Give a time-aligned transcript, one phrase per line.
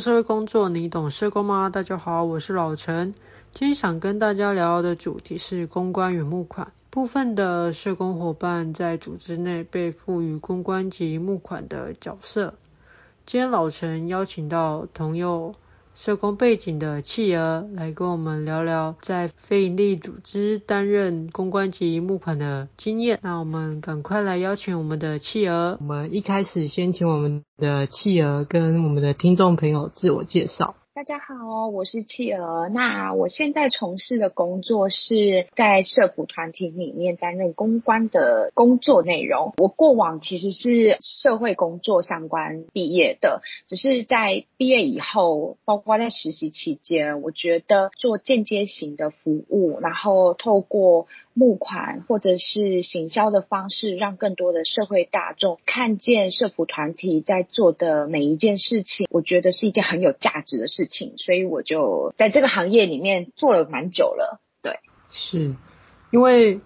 [0.00, 1.70] 社会工作，你懂社工吗？
[1.70, 3.14] 大家好，我是老陈。
[3.52, 6.72] 今天想跟大家聊的主题是公关与募款。
[6.90, 12.54] 部分的社工伙伴在组织内被赋予公关及募款的角色。
[13.26, 15.56] 今天老陈邀请到同友
[15.98, 23.18] 社工背景的企鹅来跟我们聊聊在非营利组织担任公关及募款的经验。
[23.20, 25.76] 那我们赶快来邀请我们的企鹅。
[25.80, 30.76] 我们一开始先请我们的企鹅跟我们的听众朋友自我介绍。
[30.98, 32.68] 大家好，我是企鹅。
[32.70, 39.52] 那我现在从事的工作是在社福团体里面担任公关的工作内容。
[39.58, 51.06] 我过往其实是社会工作相关毕业的，只是在毕业以后，包括在实习期间，我觉得做间接型的服务，然后透过
[51.38, 64.40] 募款或者是行销的方式，让更多的社会大众看见社福团体在做的每一件事情，我觉得是一件很有价值的事情，所以我就在这个行业里面做了蛮久了。
[64.62, 64.80] 对，
[65.10, 65.54] 是
[66.10, 66.58] 因为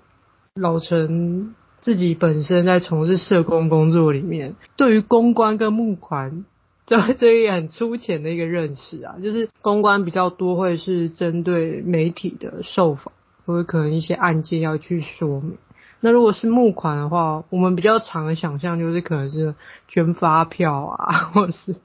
[0.54, 6.46] 老陈自己本身在从事社工工作里面，对于公关跟募款，
[6.86, 13.12] 这这也很粗浅的一个认识啊，就是公关比较多会是针对媒体的受访。
[13.44, 15.58] 或者可能一些案件要去说明。
[16.04, 19.54] 那如果是募款的话，我们比较常的想象就是可能是
[19.86, 21.76] 捐发票啊， 或者是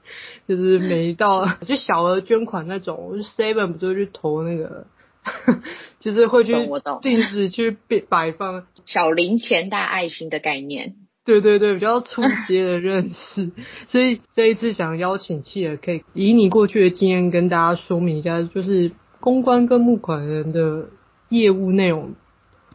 [0.48, 4.88] 就是每一道 就小额捐款那种，seven 不就去投那个，
[6.00, 6.52] 就是会去
[7.00, 7.76] 镜子去
[8.08, 10.96] 摆放小零钱大爱心的概念。
[11.24, 13.52] 对对对，比较初阶的认识。
[13.86, 20.86] 所以这一次想邀请企鹅，可以以你过去的经验跟大家说明一下，就是公关跟募款人的。
[21.28, 22.14] 业务内容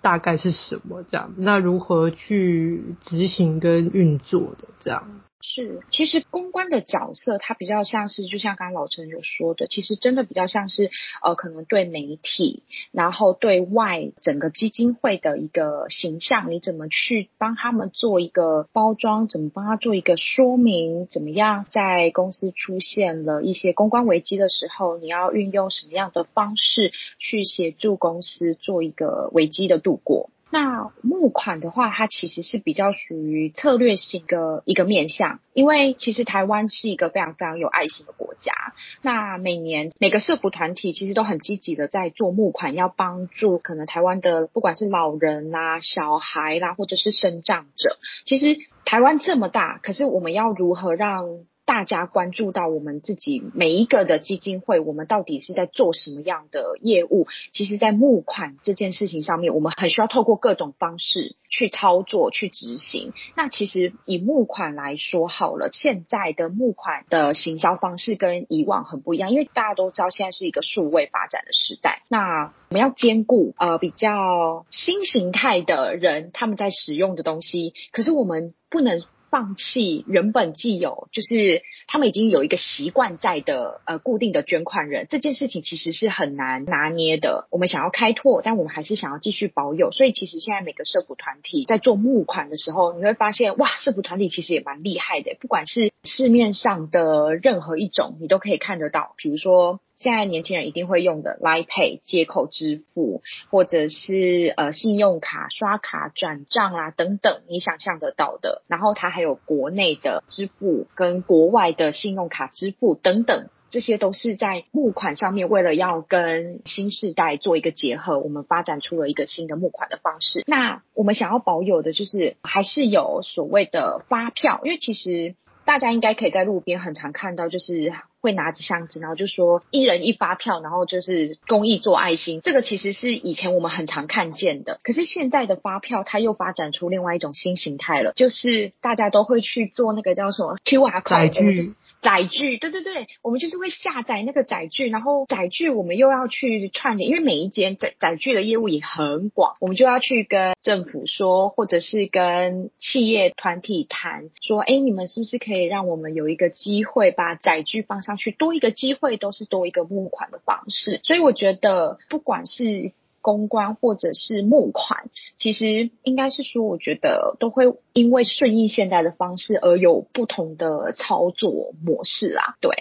[0.01, 1.03] 大概是什么？
[1.03, 4.67] 这样，那如何去执行跟运作的？
[4.79, 5.21] 这样。
[5.45, 10.89] 是，其实公关的角色，它比较像是，就像刚刚老陈有说的，其实真的比较像是，
[11.21, 30.29] 呃，可能对媒体，然后对外整个基金会的一个形象，你怎么去帮他们做一个包装，怎么帮他做一个说明，怎么样在公司出现了一些公关危机的时候，你要运用什么样的方式去协助公司做一个危机的度过。
[30.53, 38.53] 那募款的话，它其实是比较属于策略性的一个面向，因为其实台湾是一个非常非常有爱心的国家。
[39.01, 47.97] 那每年每个社福团体其实都很积极的在做募款，要帮助可能台湾的不管是老人啦、小孩啦，或者是身障者。
[48.23, 51.25] 其实台湾这么大，可是我们要如何让
[51.65, 57.27] 大家关注到我们自己每一个的基金会，我们到底是在做什么样的业务？
[57.53, 63.13] 其实，在募款这件事情上面，我们很需要透过各种方式去操作、去执行。
[63.35, 72.03] 那其实以募款来说好了，现在的募款的行销方式跟以往很不一样，因为大家都知道现在是一个数位发展的时代。
[72.09, 79.01] 那我们要兼顾呃比较新形态的人他们在使用的东西，可是我们不能。
[79.33, 87.47] 放弃原本既有，就是他们已经有一个习惯在的呃固定的捐款人，这件事情其实是很难拿捏的。
[87.49, 89.91] 我们想要开拓，但我们还是想要继续保有。
[89.91, 95.35] 所以其实现在每个社福团体在做募款的时候，你会发现哇，社福团体其实也蛮厉害的。
[95.41, 99.79] 不管是市面上的任何一种，你都可以看得到，比如说。
[100.03, 108.63] 现在年轻人一定会用的 Line Pay 接口支付，或者是呃信用卡刷卡转账啊等等，你想象得到的。
[108.67, 120.43] 然后它还有国内的支付跟国外的信用卡支付等等，这些都是在募款上面，为了要跟新世代做一个结合，我们发展出了一个新的募款的方式。
[120.47, 127.93] 那我们想要保有的就是还是有所谓的发票，因为其实大家应该可以在路边很常看到，就是。
[128.23, 132.39] 会拿着箱子，然后就说一人一发票，然后就是公益做爱心。
[132.41, 158.12] 这个其实是以前我们很常看见的，可是现在的发票它又发展出另外一种新形态了，就是大家都会去做那个叫什么 QR code 载具，载具，对对对，我们就是会下载那个载具，然后载具我们又要去串联，因为每一间载载具的业务也很广，我们就要去跟政府说，或者是跟企业团体谈，说，哎，你们是不是可以让我们有一个机会把载具放上。
[158.15, 172.55] 去多一个机会，都是多一个募款的方式，所以我觉得不管是公关或者是募款，其实应该是说，我觉得都会因为顺应现在的方式而有不同的操作模式啊。
[172.59, 172.71] 对，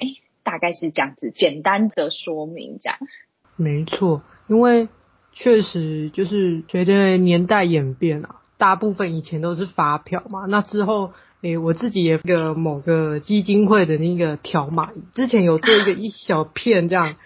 [0.43, 2.99] 大概是这样子，简单的说明这样。
[3.57, 4.89] 没错，因为
[5.33, 11.13] 确实就是随着年代演变啊，大部分以前都是发票嘛，那之后。
[11.43, 17.17] 诶，我自己也有个某个基金会的那个条码，之前有做一个一小片这样，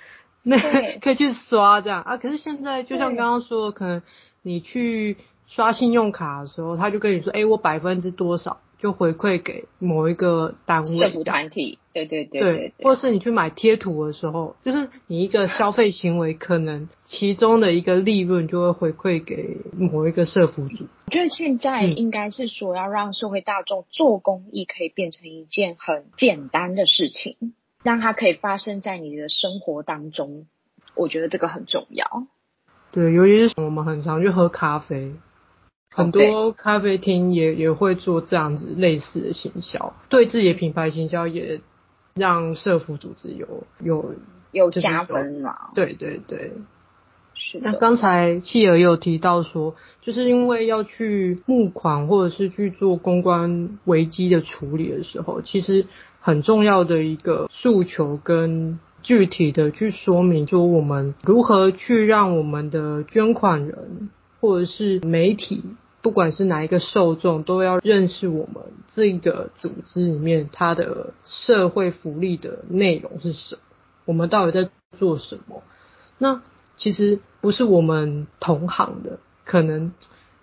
[0.43, 0.57] 那
[1.03, 2.17] 可以去刷这样啊。
[2.17, 4.03] 可是现在就像刚刚说，可能
[4.43, 8.59] 你去刷信用卡的时候，他就跟你说，诶，我百分之多少。
[8.79, 20.85] 就回馈给某一个单位、社福团体，对对对对，对，或是你去买贴图的时候，就是你一个消费行为，可能其中的一个利润就会回馈给某一个社福组。
[21.07, 30.47] 我觉得现在应该是说，要让社会大众做公益可以变成一件很简单的事情，让它可以发生在你的生活当中。
[30.95, 32.07] 我觉得这个很重要。
[32.93, 35.13] 对，尤其是我们很常去喝咖啡。
[35.97, 41.61] 很多咖啡厅也也会做这样子类似的行销，对自己的品牌行销也
[42.15, 44.15] 让社福组织有有
[44.53, 45.57] 有加分嘛？
[45.75, 46.53] 对对对，
[47.35, 47.59] 是。
[47.63, 55.87] 那刚才契儿有提到说，就是因为要去募款或者是去做公关危机的处理的时候，其实
[56.21, 64.11] 很重要的一个诉求跟具体的去说明，就我们如何去让我们的捐款人
[64.41, 65.63] 或者是媒体。
[66.07, 73.61] 不管是哪一个受众，都要认识我们这个组织里面它的社会福利的内容是什么，
[74.05, 75.65] 我们到底在做什么？
[76.19, 76.43] 那
[76.77, 79.95] 其实不是我们同行的，可能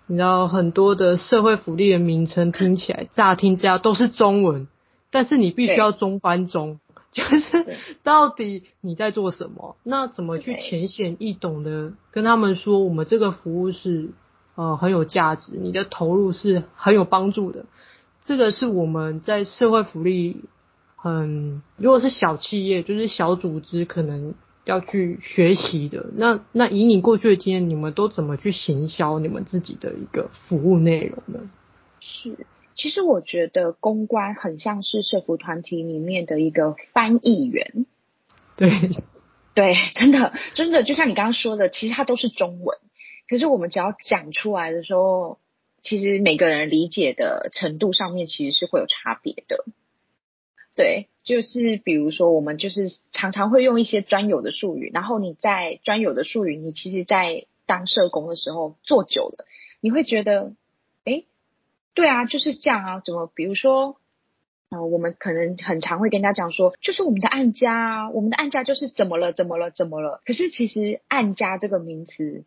[0.06, 4.68] 你知道很多的社会福利的名称听起来乍听之下都是中文，
[5.10, 6.78] 但是你必须要中翻中，
[7.10, 9.78] 就是到底你在做什么？
[9.82, 14.10] 那怎么去浅显易懂的跟他们说，我们这个服务是？
[14.56, 17.66] 呃，很有价值，你的投入是很有帮助的。
[18.24, 20.44] 这个是我们在社会福利
[20.96, 24.34] 很，如果是小企业，就是小组织，可能
[24.64, 26.06] 要去学习的。
[26.14, 31.50] 那那以你过去的经验，你们都怎么去行销你们自己的一个服务内容呢？
[32.00, 37.86] 是，其实我觉得公关很像是社服团体里面的一个翻译员。
[38.56, 38.70] 对，
[39.52, 42.78] 对，真的，真的，就像你刚刚说的，其实它都是中文。
[43.28, 45.38] 可是我们只要讲出来的时候，
[45.80, 49.64] 其实每个人理解的程度上面其实是会有差别的。
[50.76, 59.46] 对，就是比如说我们就是常常会用一些专有的术语，然后你在专有的术语，你其实，在当社工的时候做久了，
[59.80, 60.52] 你会觉得，
[61.04, 61.26] 诶，
[61.94, 63.30] 对啊，就是这样啊，怎么？
[63.34, 63.96] 比如说，
[64.70, 70.22] 呃，我们可能很常会跟大家讲说，就是我们的案家啊，我们的案家就是怎么了，怎么了，怎么了？
[70.26, 72.44] 可是其实案家这个名词。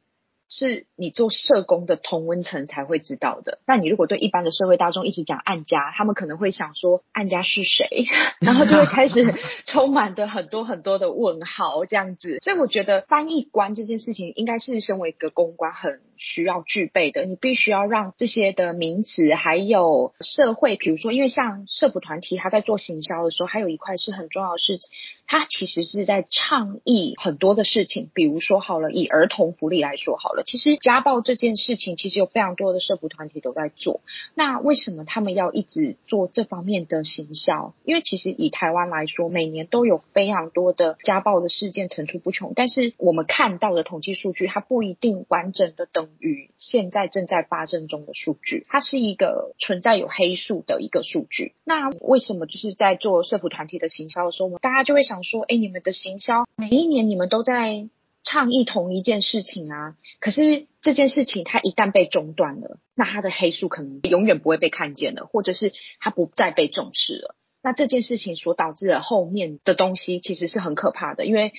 [0.57, 3.59] 是你做社工的同温层才会知道的。
[3.67, 8.07] 那你如果对一般的社会大众一直讲案家，他们可能会想说案家是谁，
[8.41, 12.39] 然后就会开始充满着很多很多的问号这样子。
[12.41, 17.25] 所以我觉得翻译官这件事情应该是身为一个公关很需要具备的。
[17.25, 24.89] 你必须要让这些的名词还有社会，比如说，因为像社福团体他在做行销的时候，还有一块是很重要的事情，
[25.27, 28.09] 他其实是在倡议很多的事情。
[28.13, 30.43] 比如说好了，以儿童福利来说好了。
[30.45, 34.01] 其实家暴这件事情，其实有非常多的社福团体都在做。
[34.35, 37.73] 那为什么他们要一直做这方面的行销？
[37.83, 42.53] 因为其实以台湾来说，每年都有非常多的家暴的事件层出不穷。
[42.55, 48.65] 但是我们看到的统计数据，它不一定完整的等于现在正在发生中的数据。
[48.69, 51.53] 它是一个存在有黑数的一个数据。
[51.63, 57.89] 那为什么就是在做社福团体的行销的时候，大家就会想说：哎，你们的行销每一年你们都在。
[58.23, 67.35] 倡议同一件事情啊，可是这件事情它一旦被中断了，那它的黑数可能永远不会被看见了，或者是它不再被重视了。
[67.63, 71.53] 那这件事情所导致的后面的东西其实是很可怕的，因为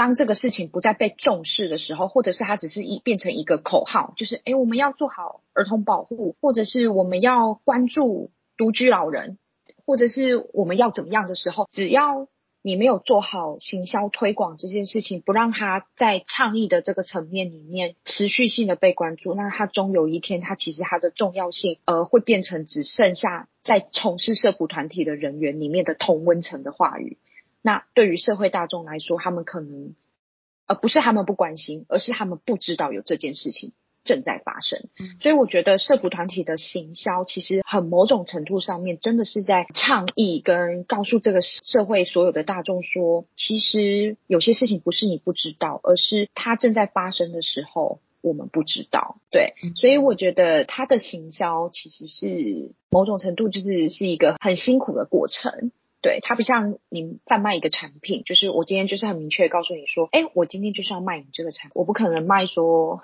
[0.00, 9.36] 当这个事情不再被重视的时候，或者是它只是一变成一个口号，就是诶，我们要做好儿童保护，或者是我们要关注独居老人，
[9.84, 12.28] 或者是我们要怎么样的时候，只要。
[12.62, 27.16] 你没有做好行销推广这件事情，不让他在倡议的这个层面里面持续性的被关注，那他终有一天，他其实他的重要性，呃，会变成只剩下在从事社福团体的人员里面的同温层的话语。
[27.62, 29.94] 那对于社会大众来说，他们可能，
[30.66, 33.72] 呃不是他们不关心，而是他们不知道有这件事情。
[34.02, 34.88] 正在发生，
[35.20, 49.18] 所以我觉得社福团体的行销，其实很某种程度上面，真的是在倡议跟告诉这个社会所有的大众说，其实有些事情不是你不知道，而是它正在发生的时候，我们不知道。
[49.30, 55.72] 对，所以我觉得它的行销其实是某种程度就是是一个很辛苦的过程。
[56.02, 63.00] 对，它不像你贩卖一个产品，就是我今天就是很明确告诉你说，哎，我今天就是要卖你这个产品，我不可能卖说。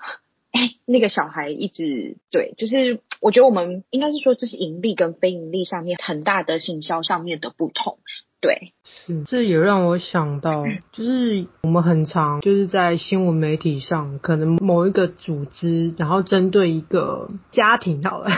[0.49, 7.99] 哎，那个小孩一直对，就是我觉得我们应该是说，这是盈利跟非盈利上面很大的行销上面的不同。
[8.47, 10.63] 对，是，这也让我想到，
[10.93, 18.29] 就是我们很常就是在新闻媒体上，可能某一个组织，然后针对一个家庭好了，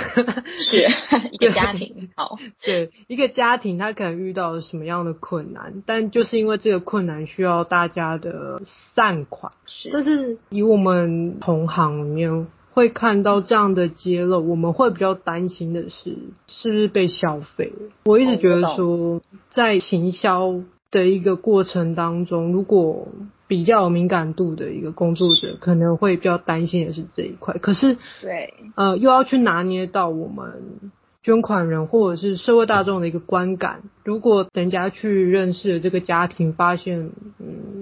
[0.57, 0.87] 是
[1.29, 12.47] 一个家庭，好， 对，一个家庭，他可能遇到了什么样的困难，但就是因为这个困难需要大家的善款，是，但是以我们同行里面。
[12.73, 17.73] 会看到这样的揭露，我们会比较担心的是，是不是被消费？
[18.05, 20.61] 我一直觉得说，在行销
[20.91, 23.07] 的一个过程当中，如果
[23.47, 27.55] 比较有敏感度的一个工作者，可能会比较担心的是这一块。
[27.55, 30.91] 可是，对，呃，又要去拿捏到我们。
[31.21, 37.78] 捐款人或者是社会大众的一个观感，如果人家去认识了这个家庭，发现嗯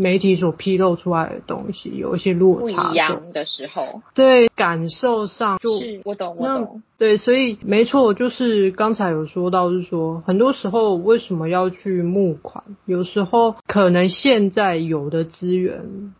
[0.00, 16.14] 媒体所披露出来的东西有一些落差不一样的时候，对感受上就是我懂我懂，对，所以没错，就是刚才有说到，是说很多时候为什么要去募款，有时候可能现在有的资源。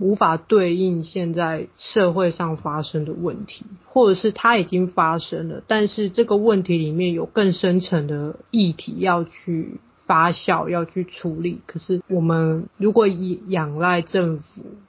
[0.00, 11.60] 无法对应现在社会上发生的问题，或者是它已经发生了，但是这个问题里面有更深层的议题要去发酵、要去处理。
[11.66, 14.44] 可是我们如果以仰赖政府，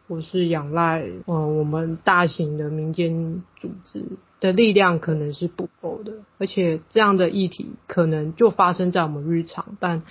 [0.07, 4.03] 或是仰赖嗯我们大型的民间组织
[4.39, 10.01] 的力量，可能是不够的，而且这样的议题可能就发生在我们日常，但。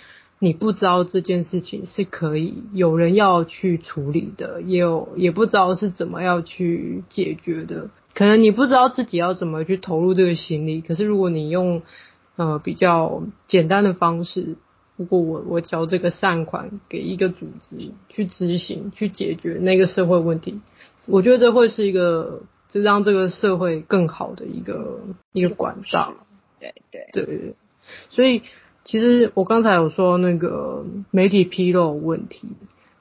[0.40, 7.90] 你不知道这件事情是可以有人要去处理的，也有也不知道是怎么要去解决的。
[8.14, 10.80] 可能你不知道自己要怎么去投入这个心力。
[10.80, 11.82] 可是如果你用
[12.36, 14.54] 呃比较简单的方式，
[14.98, 20.60] 如果我我交这个善款给一个组织去执行去解决那个社会问题，
[21.06, 25.00] 我觉得这会是一个就让这个社会更好的一个
[25.32, 26.12] 一个管道。
[26.60, 27.54] 对对对，
[28.10, 28.42] 所以。
[28.84, 32.48] 其实我刚才有说那个媒体披露问题，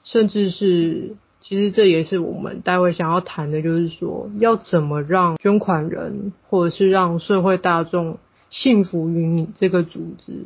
[0.04, 8.18] 甚至是其实这也是我们待会想要谈的，就是说要怎么让捐款人或者是让社会大众
[8.50, 10.44] 信服于你这个组织，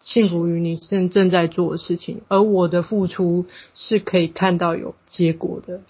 [0.00, 5.80] 信服于你现正在做的事情，而我的付出是可以看到有结果的，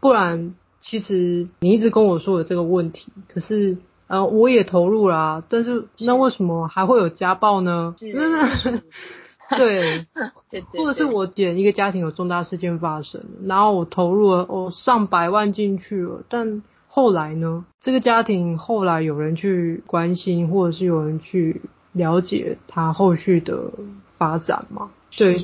[0.00, 3.78] 不然其实你一直跟我说的这个问题，可是。
[4.08, 7.96] 呃，我也投入啦、啊，但是那为什么还会有家暴呢？
[9.56, 10.06] 对，
[10.50, 17.64] 对，或者是我点一个家庭有重大事件发生，然后我投入了哦上百万进去了，但后来呢？
[17.80, 21.62] 这个家庭后来有人去关心，或者是有人去
[21.92, 23.70] 了解他后续的
[24.18, 24.90] 发展嘛？
[25.16, 25.34] 对，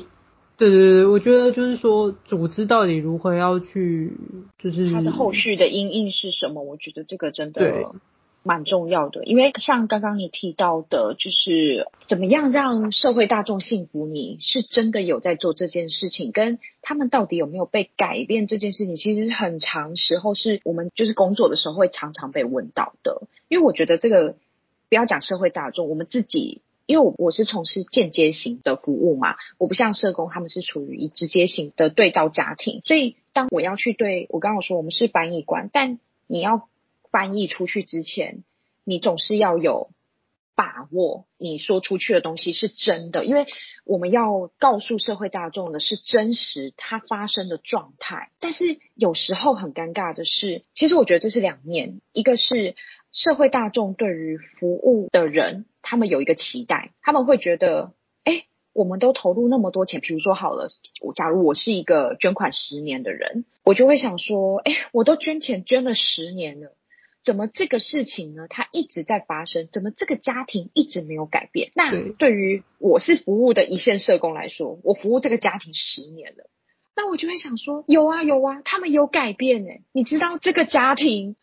[0.57, 4.13] 对对对，我觉得就是说，组织到底如何要去，
[4.57, 6.63] 就是他的后续的因应是什么？
[6.63, 7.61] 我觉得这个真的。
[7.61, 7.85] 对
[8.41, 23.23] 蛮重要的，因为像刚刚你提到的，就是怎么样让社会大众信服你是真的有在做这件事情，跟他们到底有没有被改变这件事情，其实很长时候是我们就是工作的时候会常常被问到的。
[23.49, 24.37] 因为我觉得这个
[24.89, 36.67] 不要讲社会大众，我们自己，因为我是从事间接型的服务嘛，我不像社工，他们是处于以直接型的对到家庭，所以当我要去对我刚刚说我们是翻译官，但你要。
[37.11, 38.43] 翻译出去之前，
[38.83, 39.89] 你总是要有
[40.59, 43.47] 把握，你说出去的东西是真的，因为
[43.85, 48.31] 我们要告诉社会大众的是真实它发生的状态。
[48.41, 52.75] 但是有时候很尴尬的是，其实我觉得这是两面，一个是
[53.13, 57.93] 社会大众对于服务的人，他们有一个期待，他们会觉得，
[58.25, 60.67] 哎，我们都投入那么多钱，比如说好了，
[60.99, 66.75] 我假如我是一个捐款十年的人，我就会想说，哎，我都捐钱捐了十年了。
[67.21, 68.47] 怎么这个事情呢？
[68.49, 71.71] 它一直在发生，怎么这个家庭一直没有改变？
[71.75, 76.49] 那对于我是服务的一线社工来说，我服务这个家庭十年了，
[76.95, 79.81] 那我就会想说，有啊有啊，他们有改变诶。
[79.91, 81.35] 你知道这个家庭，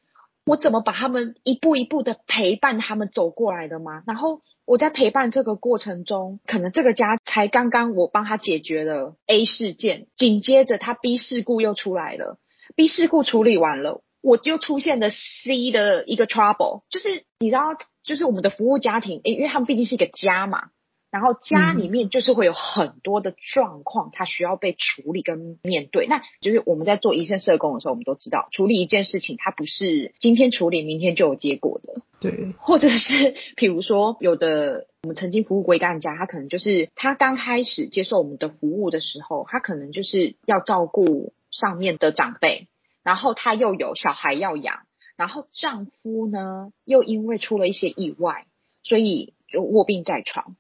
[0.47, 4.03] 我怎么把他们一步一步的陪伴他们走过来的吗？
[4.07, 12.39] 然后我在陪伴这个过程中，可能这个家才刚刚我帮他解决了 A 事件，紧接着他 B 事故又出来了
[12.75, 14.03] ，B 事故处理完了。
[14.27, 17.61] 我就出现了 C 的一个 trouble，就是你知道，
[18.03, 20.71] 就是我们的服务家庭，诶，因为他们毕竟是一个家嘛，
[21.13, 26.09] 然后家里面就是会有很多的状况，它需要被处理跟面对。
[26.09, 32.03] 那就是我们在做一线社工的时候，我们都知道，处理一件事情，它不是今天处理，明天就有结果的。
[32.19, 42.67] 对，或者是比如说，有的我们曾经服务过一个案家，他可能就是他刚开始接受我们的服务的时候，他可能就是要照顾上面的长辈。
[43.07, 44.81] 然后他又有小孩要养，
[45.17, 48.47] 然后丈夫呢又因为出了一些意外，
[48.83, 50.57] 所以就卧病在床。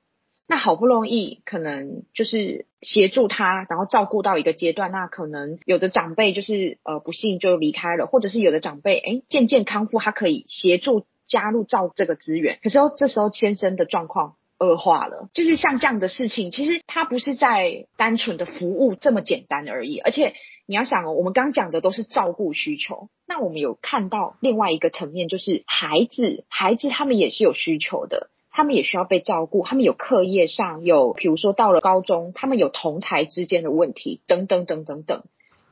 [0.46, 12.60] 那好不容易可能就是协助他，然后照顾到一个阶段，那可能有的长辈就是呃不幸就离开了，或者是有的长辈哎渐渐康复，他可以协助加入照这个资源。
[12.62, 19.98] 可是这时候先生的状况恶化了，就是像这样的事情，其实他不是在单纯的服务这么简单而已。
[19.98, 20.34] 而且
[20.66, 28.30] 你要想哦，我们刚刚讲的都是照顾需求，那我们有看到另外一个层面，就是孩子，孩子他们也是有需求的。
[28.50, 35.24] 他们也需要被照顾，他们有课业上有，比如说到了高中，他们有同才之间的问题，等等等等等，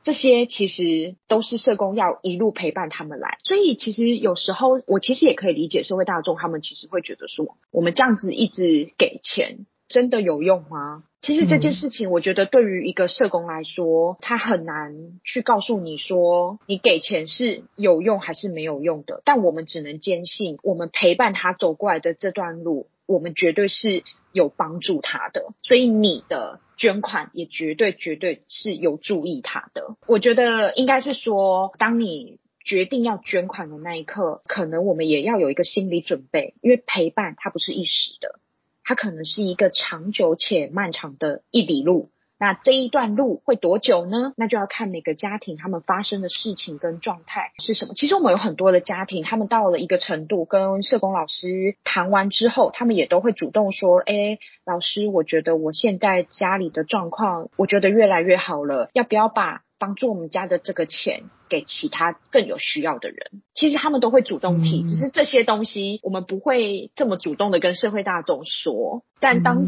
[0.03, 3.39] 这些其实都是社工要一路陪伴他们来。
[3.43, 11.05] 所以其实有时候我其实也可以理解社会大众，他们其实会觉得说，我们这样子一直给钱，真的有用吗？
[11.25, 19.23] 其实这件事情，我觉得对于一个社工来说，他很难去告诉你说，你给钱是有用还是没有用的。
[19.25, 24.03] 但我们只能坚信，我们陪伴他走过来的这段路，我们绝对是
[24.33, 25.47] 有帮助他的。
[25.63, 29.95] 所以你的捐款也绝对绝对是有助益他的。
[30.05, 38.39] 我觉得应该是说，当你决定要捐款的那一刻，可能我们也要有一个心理准备，因为陪伴它不是一时的。
[38.85, 44.33] 它可能是一个长久且漫长的一里路，那这一段路会多久呢？
[44.37, 47.95] 那就要看每个家庭他们发生的事情跟状态是什么。
[47.95, 69.03] 其实我们有很多的家庭，他们到了一个程度，跟社工老师谈完之后，他们也都会主动说：“哎，老师，我觉得我现在家里的状况，我觉得越来越好了，要不要把？”帮助我们家的这个钱给其他更有需要的人，其实他们都会主动提，只是这些东西我们不会这么主动的跟社会大众说。
[69.19, 69.65] 但当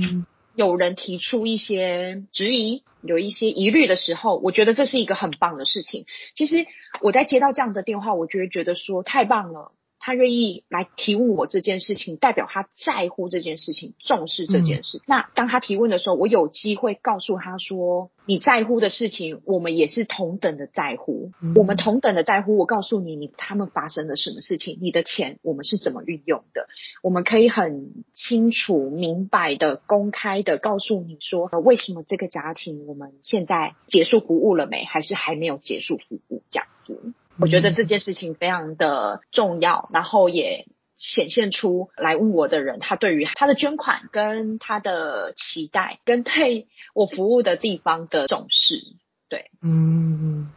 [0.56, 6.06] 有人提出一些质疑、有一些疑虑的时候，我觉得这是一个很棒的事情。
[6.36, 6.66] 其实
[7.02, 9.72] 我在接到这样的电话，我就会觉得说太棒了。
[10.08, 15.00] 他愿意来提问我这件事情，代表他在乎这件事情，重视这件事。
[15.00, 21.32] 嗯、那当他提问的时候，我有机会告诉他说：“你在乎的事情，我们也是同等的在乎。
[21.42, 22.56] 嗯、我们同等的在乎。
[22.56, 26.70] 我告诉你，你他们发生了什么事情，你的钱我们是怎么运用的？
[27.04, 34.86] 我们可以很清楚、明白的、公开的告诉你说，为什么这个家庭我们现在结束服务了没？
[34.86, 36.44] 还是还没有结束服务？
[36.50, 40.66] 这样子。”我觉得这件事情非常的重要，然后也
[40.98, 48.82] 显现出来问我的人，他对于他的捐款跟他的期待，跟对我服务的地方的重视。
[49.30, 50.50] 对，嗯，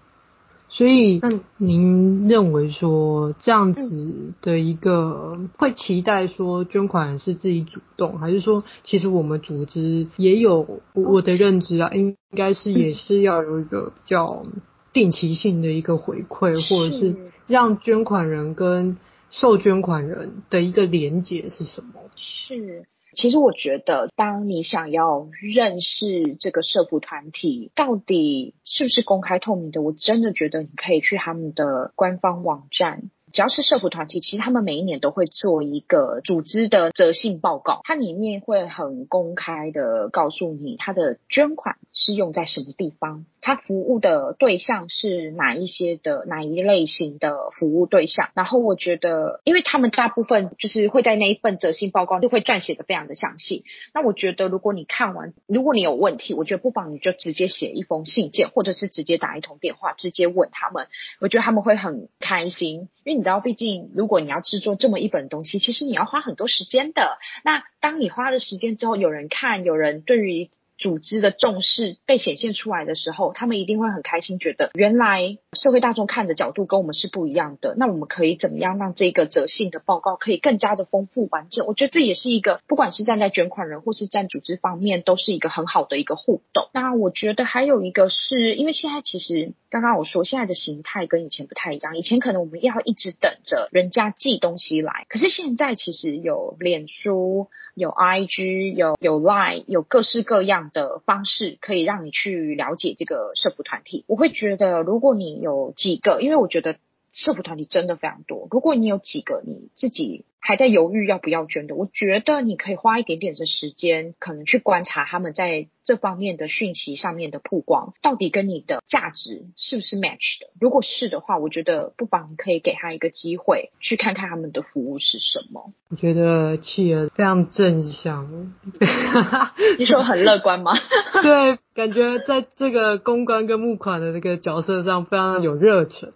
[0.70, 14.46] 所以那您认为说这样子的一个会期待说捐款是自己主动，还是说其实我们组织也有我的认知啊，应该是也是要有一个比较。
[14.92, 18.96] 定期性的一个回馈，或者是让捐款人跟
[19.30, 22.00] 受捐款人的一个连结是什么？
[22.16, 33.10] 是，其实我觉得，当你想要认识这个社福团体到底是不是公开透明的，我真的觉得你可以去他们的官方网站。
[33.32, 48.30] 只要是社福团体，其实他们每一年都会做一个组织的责信报告，它里面会很公开的告诉你，他的捐款是用在什么地方，它服务的对象是哪一些的哪一类型的服务对象。
[48.34, 53.64] 然后我觉得，因为他们大部分就是会在那一份责信报告就会撰写的非常的详细。
[53.92, 60.86] 那我觉得，如果你看完，如果你有问题，我觉得不妨你就直接写一封信件，或者是直接打一通电话，直接问他们，
[61.20, 63.20] 我觉得他们会很开心，因为。
[63.20, 67.18] 你知道，毕竟如果你要制作这么一本东西，其实你要花很多时间的。
[67.44, 70.48] 那当你花了时间之后，有人看，有人对于。
[70.80, 77.74] 组织的重视被显现出来的时候，他们一定会很开心，觉得原来社会大众看的角度跟我们是不一样的。
[77.76, 81.66] 那我们可以怎么样让这个责信的报告可以更加的丰富完整？
[81.66, 86.68] 我觉得这也是一个，不管是站在捐款人或是站组织方面，都是一个很好的一个互动。
[86.72, 97.48] 那我觉得还有一个是因为现在其实刚刚我说现在的形态跟以前不太一样，以前可能我们要一直等着人家寄东西来，可是现在其实有脸书、
[97.80, 100.60] 有 IG、有有 Line、有各式各样。
[100.72, 104.04] 的方式可以让你去了解这个社服团体。
[104.06, 106.76] 我会觉得，如果你有几个，因为我觉得
[107.12, 108.46] 社服团体真的非常多。
[108.50, 120.46] 如果你有几个你自己还在犹豫要不要捐的，我觉得你可以花一点点的时间，可能去观察他们在这方面的讯息上面的曝光，到底跟你的价值是不是 match 的？
[120.60, 125.72] 如果是的话，我觉得不妨可以给他一个机会，去看看他们的服务是什么。
[125.88, 128.54] 我觉得企鹅非常正向，
[129.78, 130.72] 你说很乐观吗？
[131.22, 136.12] 对，感觉在这个公关跟募款的这个角色上非常有热忱。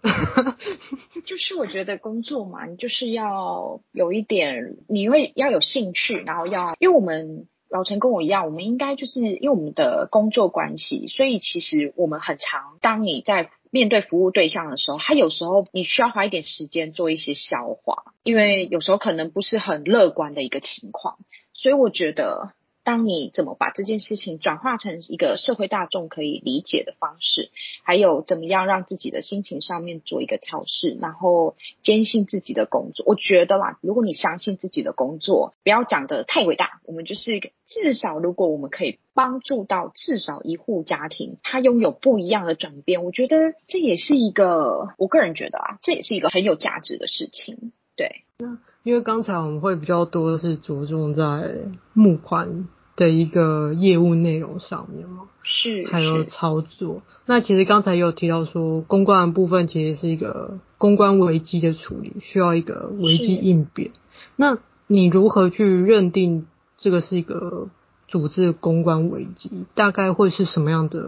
[1.25, 7.47] 就是我觉得工作嘛，你就是要有一点，你会要有兴趣，然后要，因为我们。
[7.69, 21.17] 老陈跟我一样，我们应该就是因为我们的工作关系，所以其实我们很常，当你在面对服务对象的时候，他有时候你需要花一点时间做一些消化，因为有时候可能不是很乐观的一个情况，
[21.53, 22.51] 所以我觉得。
[22.85, 27.49] 当你怎么把这件事情转化成一个社会大众可以理解的方式，
[27.83, 48.21] 还有怎么样让自己的心情上面做一个调适，然后坚信自己的工作，我觉得啦，如果你相信自己的工作，不要讲得太伟大，我们就是至少如果我们可以帮助到至少一户家庭，他拥有不一样的转变，我觉得这也是一个，我个人觉得啊，这也是一个很有价值的事情，对。
[48.37, 52.69] 那因为刚才我们会比较多的是着重在募款。
[52.97, 57.01] 的一个业务内容上面嘛，是，还有操作。
[57.25, 63.91] 那其实刚才也有提到说，公关的部分其实是一个公关危机的处理，需要一个危机应变。
[64.37, 67.67] 那你如何去认定这个是一个？
[68.07, 70.99] 组织公关危机大概会是什么样的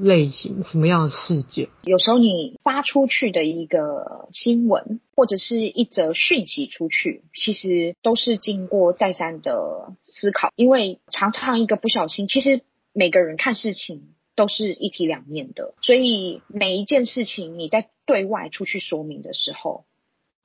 [0.00, 0.62] 类型？
[0.64, 1.68] 什么样的事件？
[1.82, 12.62] 有时候你发出去的一个新闻或者是一则讯息出去，其实都是经过再三的思考，因为常常一个不小心，其实
[12.92, 19.84] 每个人看事情都是一体两面的，所以每一件事情你在对外出去说明的时候。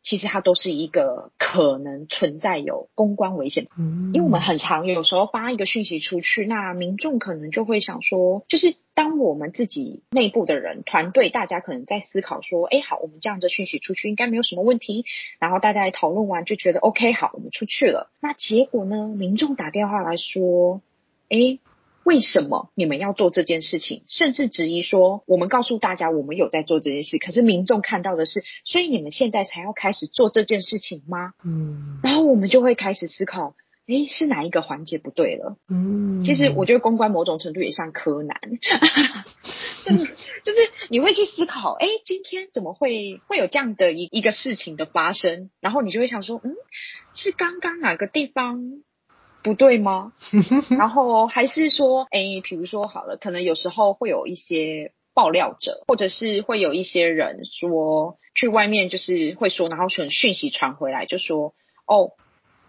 [0.06, 3.68] 其实它都是一个可能存在有公关危险，
[4.14, 15.06] 因为我们很常有时候发一个讯息出去，那民众可能就会想说，就是当我们自己内部的人团队，大家可能在思考说，哎，好，我们这样的讯息出去应该没有什么问题，
[15.40, 18.12] 然后大家一讨论完就觉得 OK，好，我们出去了。
[18.22, 20.82] 那结果呢，民众打电话来说，
[21.30, 21.58] 哎。
[22.06, 24.04] 为什么你们要做这件事情？
[24.08, 31.34] 甚至质疑说，我们告诉大家我们有在做这件事，可是民众看到的是，所以你们现在才要开始做这件事情吗？
[31.44, 33.56] 嗯，然后我们就会开始思考，
[33.88, 35.58] 诶，是哪一个环节不对了？
[35.68, 38.40] 嗯，其实我觉得公关某种程度也像柯南，
[40.44, 45.50] 就是你会去思考，哎，今天怎么会会有这样的一一个事情的发生？
[45.60, 46.54] 然后你就会想说，嗯，
[47.16, 48.84] 是刚刚哪个地方？
[49.46, 50.12] 不对吗？
[50.76, 61.54] 然后还是说，哎，比如说好了，可能有时候会有一些爆料者，或者是会有一些人说去外面就是会说，然后传讯息传回来，就说
[61.86, 62.14] 哦，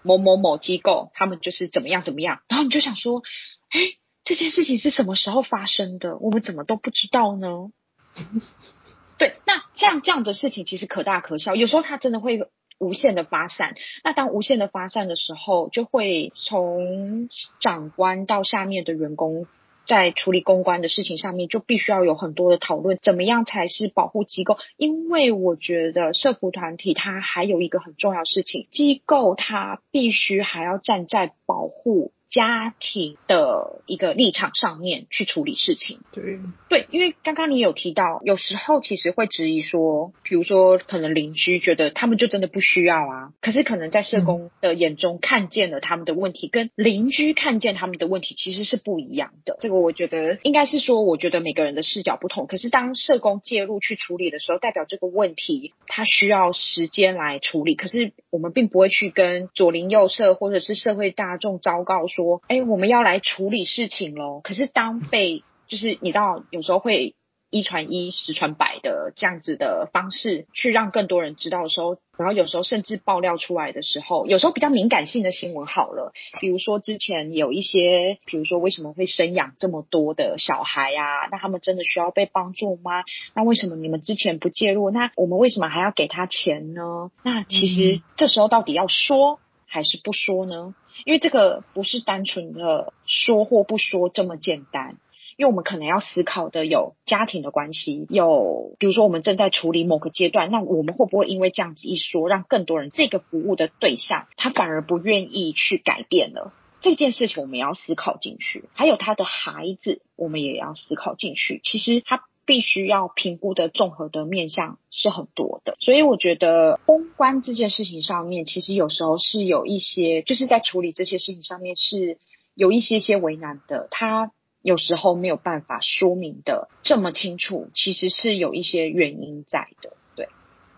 [0.02, 3.22] 某某某机构他们就是怎么样怎么样，然后你就想说，
[3.70, 3.80] 哎，
[4.22, 6.18] 这件事情是什么时候发生的？
[6.18, 7.70] 我们怎么都不知道呢？
[9.18, 12.38] 对，那像这样的事情其实可大可小，有时候他真的会。
[12.78, 17.28] 无限的发散，那当无限的发散的时候，就会从
[17.60, 19.46] 长官到下面的员工，
[19.86, 24.58] 在处理公关的事情上面，就必须要有很多的讨论，怎么样才是保护机构？
[24.76, 32.12] 因为我觉得社服团体它还有一个很重要事情，机构它必须还要站在保护。
[32.37, 49.57] 家庭的一个立场上面去处理事情，对对，因为刚刚你有提到，有时候其实会质疑说，比如说可能邻居觉得他们就真的不需要啊，可是可能在社工的眼中看见了他们的问题，嗯、跟邻居看见他们的问题其实是不一样的。
[49.59, 62.25] 这个我觉得应该是说，我觉得每个人的视角不同，可是当社工介入去处理的时候，代表这个问题他需要时间来处理，可是我们并不会去跟左邻右舍或者是社会大众昭告说。
[62.26, 64.40] 说，哎，我们要来处理事情喽。
[64.42, 67.14] 可是当被就是你知道，有时候会
[67.48, 81.28] 一传一，十传百的这样子的方式去让更多人知道的时候，然后有时候甚至爆料出来的时候，有时候比较敏感性的新闻好了，比如说之前有一些，比如说为什么会生养这么多的小孩啊？
[81.30, 83.04] 那他们真的需要被帮助吗？
[83.34, 84.90] 那为什么你们之前不介入？
[84.90, 87.10] 那我们为什么还要给他钱呢？
[87.22, 90.74] 那其实这时候到底要说还是不说呢？
[91.04, 94.96] 因为这个不是单纯的说或不说这么简单，
[95.37, 106.52] 因为我们可能要思考的有家庭的关系，有比如说我们正在处理某个阶段，那我们会不会因为这样子一说，让更多人这个服务的对象他反而不愿意去改变了？
[106.80, 111.61] 这件事情我们要思考进去，还有他的孩子，我们也要思考进去。
[111.62, 112.24] 其实他。
[112.46, 122.18] 必须要评估的综合的面向是很多的，所以我觉得公关这件事情上面，其实有时候是有一些，就是在处理这些事情上面是
[122.54, 123.88] 有一些些为难的。
[123.90, 124.30] 他
[124.62, 129.96] 有时候没有办法说明的这么清楚，其实是有一些原因在的。
[130.14, 130.28] 对，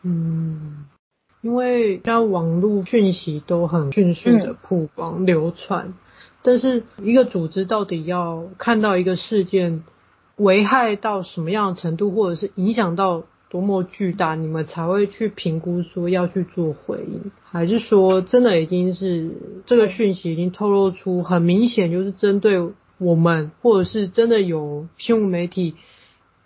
[0.03, 0.87] 嗯，
[1.43, 5.93] 因为现在网络讯息都很迅速的曝光、嗯、流传，
[6.43, 9.85] 但是一个组织到底要看到一个事件
[10.39, 19.31] 危害到什么样的程度，或者是影响到多么巨大，你们才会去评估说要去做回应，还是说真的已经是
[19.67, 22.61] 这个讯息已经透露出很明显就是针对
[22.99, 25.75] 我们，或者是真的有新闻媒体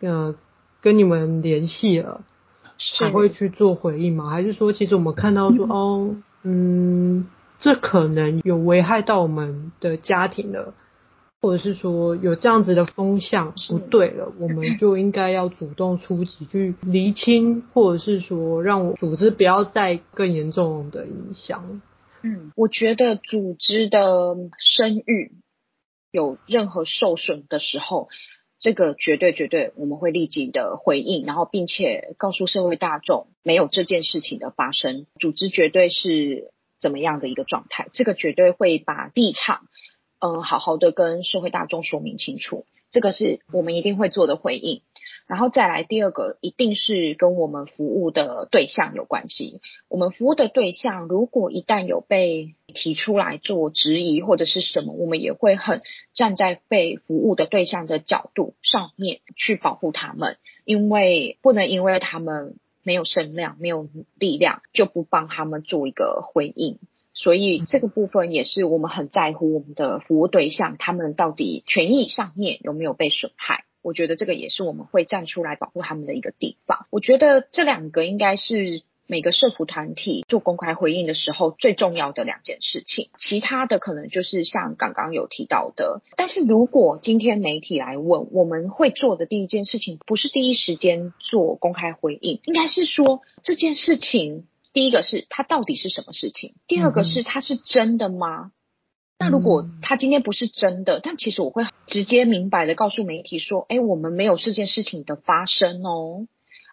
[0.00, 0.34] 呃
[0.80, 2.22] 跟你们联系了，
[2.98, 4.30] 才会去做回应吗？
[4.30, 7.26] 还是说其实我们看到说哦嗯，
[7.58, 10.72] 这可能有危害到我们的家庭了？
[11.42, 21.82] 或者是说有这样子的风向不对了，我们就应该要主动出击去厘清，或者是说让我组织不要再更严重的影响。
[22.22, 25.32] 嗯，我觉得组织的声誉
[26.12, 28.08] 有任何受损的时候，
[28.60, 39.66] 这个绝对绝对我们会立即的回应，然后并且告诉社会大众没有这件事情的发生，组织绝对是怎么样的一个状态，这个绝对会把立场。
[40.24, 44.82] 嗯，好好的跟社会大众说明清楚，这个是我们一定会做的回应。
[45.26, 49.60] 然后再来第二个，一定是跟我们服务的对象有关系。
[49.88, 55.80] 我们服务的对象，如果一旦有被提出来做质疑或者是什么，我们也会很
[56.14, 62.54] 站在被服务的对象的角度上面去保护他们，因为不能因为他们
[62.84, 66.78] 没有声量、没有力量，就不帮他们做一个回应。
[67.22, 73.62] 所以这个部分也是我们很在乎我们的服务对象，他们到底权益上面有没有被损害？
[73.80, 76.86] 我觉得这个也是我们会站出来保护他们的一个地方。
[76.90, 83.10] 我觉得这两个应该是每个社福团体做公开回应的时候最重要的两件事情。
[83.20, 94.48] 其他的可能就是像刚刚有提到的，但是如果今天媒体来问，我们会做的第一件事情不是第一时间做公开回应，应该是说这件事情。
[94.72, 98.46] 第一个是它到底是什么事情，第二个是它是真的吗？
[98.46, 98.52] 嗯、
[99.18, 106.26] 那如果它今天不是真的，但其实我会直接明白的告诉媒体说，哎，我们没有这件事情的发生哦，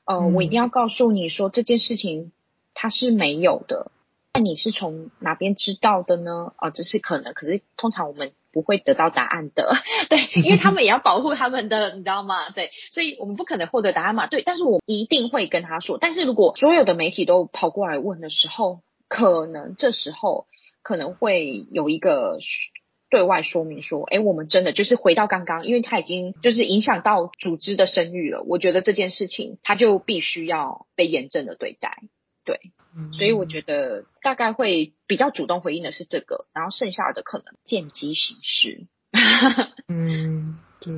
[0.05, 2.31] 呃，嗯、我一定要告诉你说这件事情
[2.73, 3.91] 它是没有的。
[4.33, 6.53] 那你是从哪边知道的呢？
[6.55, 8.31] 啊、呃，这是可能，可是通常我们。
[8.51, 9.75] 不会得到答案的，
[10.09, 12.49] 对，因为他们也要保护他们的，你知道吗？
[12.49, 15.97] 对，所以我们不可能获得答案嘛，对，但是我一定会跟他说。
[15.99, 20.47] 但是如果所有的媒体都跑过来问的时候，可能这时候
[20.83, 22.39] 可能会有一个
[23.09, 31.97] 对外说明说，诶，我们真的就是回到刚刚，因为他已经就是影响到组织的声誉了，我觉得这件事情他就必须要被严正的对待，
[32.45, 32.59] 对。
[33.13, 38.88] 所以我觉得大概会比较主动回应的是这个，然后剩下的可能见机行事。
[39.88, 40.93] 嗯，对，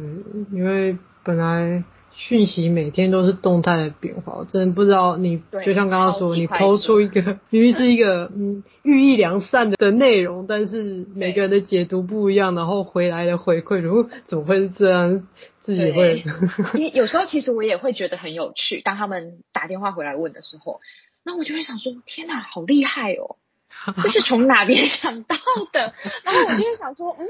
[0.52, 15.28] 因为本来讯息每天都是动态的变化，我真的不知道你就像刚刚说，你抛出一个明明是一个嗯寓意良善的的内容，但是每个人的解读不一样，然后回来的回馈，如果怎么会是这样？
[15.62, 16.24] 自己会，
[16.74, 20.80] 因为有时候其实我也会觉得很有趣，当他们打电话回来问的时候。
[21.24, 23.38] 那我就会想说，天哪，好厉害哦！
[24.04, 25.36] 这是从哪边 想到
[25.72, 25.94] 的？
[26.24, 27.26] 然后我就会想说，嗯，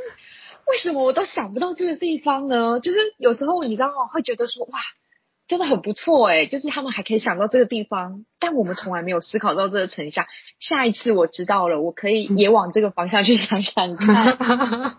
[0.67, 2.80] 为什么我都想不到这个地方呢？
[2.80, 4.08] 就是有时候你知道吗？
[4.12, 4.80] 会觉得说，哇，
[5.51, 10.27] 真的很不错诶，就是他们还可以想到这个地方，但我们从来没有思考到这个层下。
[10.61, 14.37] 下一次我知道了，我可以也往这个方向去想想看，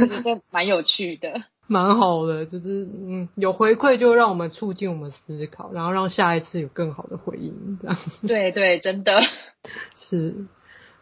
[0.00, 1.32] 我觉得蛮有趣的。
[1.66, 7.98] 蛮好的，就是嗯，有回馈就让我们促进我们思考，然后让下一次有更好的回应，这样。
[8.24, 9.20] 对对，真的
[9.98, 10.46] 是。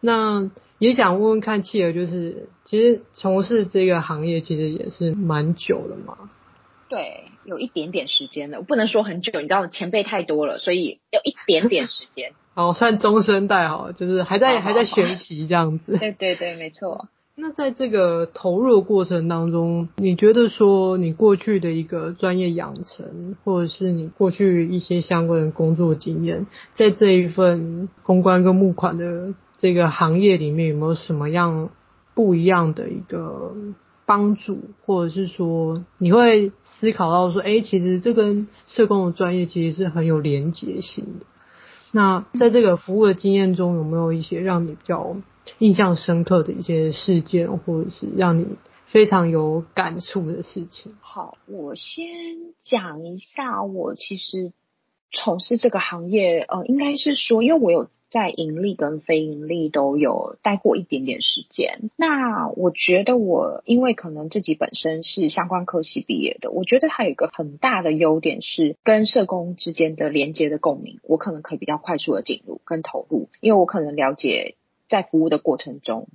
[0.01, 6.31] 那也想问问看企鹅，就是其实从事这个行业其实也是蛮久了嘛？
[6.89, 12.33] 对，有一点点时间了，我不能说很久，你知道前辈太多了，所以有一点点时间。
[12.55, 15.97] 好，算中生代好，就是还在还在学习这样子。
[15.99, 17.09] 对对对，没错。
[17.39, 31.69] 那在这个投入的过程当中，你觉得说你过去的一个专业养成，或者是你过去一些相关的工作经验，在这一份公关跟募款的这个行业里面，有没有什么样
[32.15, 33.55] 不一样的一个
[34.07, 41.27] 帮助，或者是说你会思考到说，哎，其实这跟社工的专业其实是很有连结性的。
[41.93, 45.17] 那在这个服务的经验中，有没有一些让你比较
[45.59, 48.47] 印象深刻的一些事件，或者是让你
[48.87, 50.95] 非常有感触的事情。
[51.01, 52.07] 好，我先
[52.63, 54.53] 讲一下，我其实
[55.13, 61.91] 从事这个行业，呃，应该是说，因为我有在盈利跟非盈利都有待过一点点时间。
[61.97, 74.55] 那我觉得我因为可能自己本身是相关科系毕业的，我觉得还有一个很大的优点是跟社工之间的连接的共鸣，我可能可以比较快速的进入跟投入，因为我可能了解
[74.89, 76.09] 在服务的过程中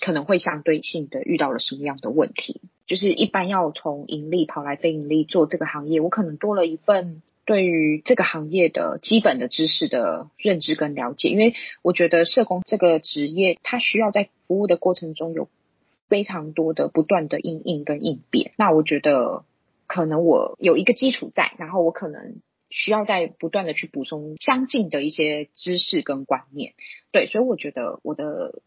[0.00, 2.60] 可能会相对性的遇到了什么样的问题。
[2.86, 7.22] 就是一般要从盈利跑来非盈利做这个行业，我可能多了一份。
[7.46, 15.50] 对于这个行业的基本的知识的认知跟了解，因为我觉得社工这个职业，它需要在服务的过程中有
[16.08, 18.52] 非常多的不断的应应跟应变。
[18.56, 19.44] 那我觉得
[19.86, 22.36] 可能我有一个基础在，然后我可能
[22.70, 26.72] 需要再不断的去补充相近的一些知识跟观念。
[27.12, 28.62] 对，所以我觉得我的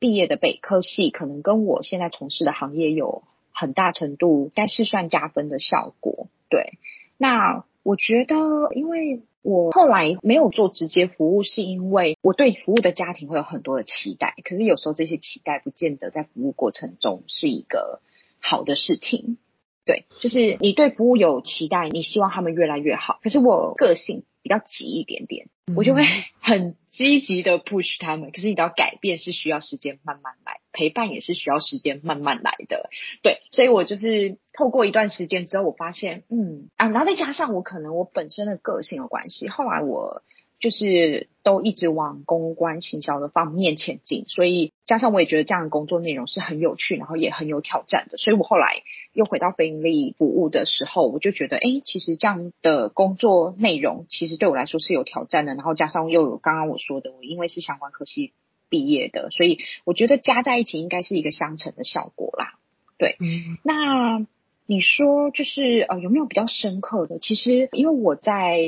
[0.00, 6.26] 毕业的本科系可能跟我现在从事的行业有很大程度，但是算加分的效果。
[6.50, 6.72] 对，
[7.18, 7.64] 那。
[7.86, 8.34] 我觉得，
[8.74, 14.34] 因为我后来没有做直接服务，是因为我对服务的家庭会有很多的期待。
[14.42, 18.00] 可是有时候这些期待不见得在服务过程中是一个
[18.40, 19.38] 好的事情。
[19.84, 23.20] 对，就是你对服务有期待，你希望他们越来越好。
[23.22, 26.04] 可是我个性比较急一点点，我就会
[26.40, 28.30] 很积极的 push 他们。
[28.30, 32.88] 可是你知道，改变是需要时间慢慢来，陪伴也是需要时间慢慢来的。
[33.22, 34.38] 对，所以我就是。
[34.58, 40.22] 透过一段时间之后，我发现，嗯啊，然后再加上我可能我本身的个性有关系，后来我
[40.58, 58.32] 就是都一直往公关行销的方面前进，所以加上我也觉得这样的工作内容是很有趣，然后也很有挑战的，所以我后来又回到非盈利服务的时候，我就觉得，哎，其实这样的工作内容其实对我来说是有挑战的，然后加上又有刚刚我说的，我因为是相关科系
[58.68, 62.54] 毕业的，所以我觉得加在一起应该是一个相乘的效果啦。
[62.98, 64.26] 对，嗯，那。
[64.68, 67.20] 你说就是呃有没有比较深刻的？
[67.20, 68.58] 其实因为我在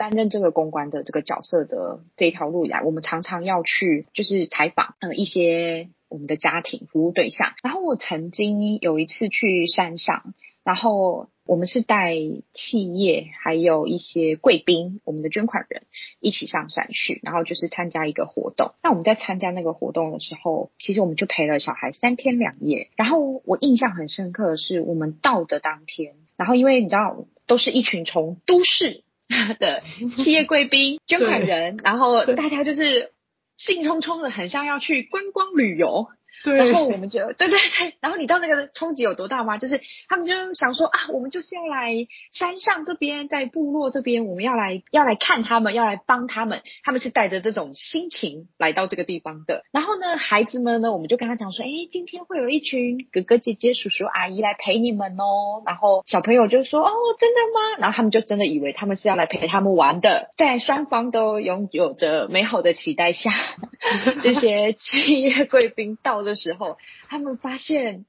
[0.00, 7.52] 担任这个公关的这个角色的这一条路以来，我们常常要去就是采访呃一些我们的家庭服务对象。
[7.62, 10.32] 然后我曾经有一次去山上，
[10.64, 11.28] 然后。
[11.46, 12.14] 我们是带
[12.54, 15.82] 企业还有一些贵宾，我们的捐款人
[16.20, 18.74] 一起上山去，然后就是参加一个活动。
[18.84, 22.90] 那我们在参加那个活动的时候，其实我们就陪了小孩三天两夜。
[22.94, 29.02] 然后我印象很深刻的是，我们到的当天，然后因为你知道，都是一群从都市
[29.58, 29.82] 的
[30.16, 33.12] 企业贵宾、捐款人，然后大家就是
[33.56, 36.08] 兴冲冲的，很像要去观光旅游。
[36.44, 39.58] 对，然后我们就对对对，然后你知道那个冲击有多大吗？
[39.58, 41.94] 就是他们就想说啊，我们就是要来
[42.32, 46.62] 山上这边，在部落这边，我们要来要来看他们，要来帮他们。
[46.82, 49.64] 他们是带着这种心情来到这个地方的。
[49.72, 55.62] 然后呢，孩子们呢，我们就跟他讲说，哎，今天会有一群哥哥姐姐、叔叔阿姨来陪你们哦。
[55.66, 57.78] 然后小朋友就说，哦，真的吗？
[57.78, 60.30] 然后他们就真的以为他们是要来陪他们玩的。
[60.36, 63.30] 在双方都拥有着美好的期待下，
[64.22, 66.30] 这些企业贵宾到了。
[66.30, 66.78] 的时候，
[67.08, 68.04] 他们发现，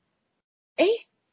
[0.76, 0.86] 哎，